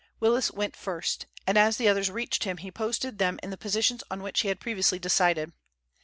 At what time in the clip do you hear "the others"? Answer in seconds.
1.77-2.09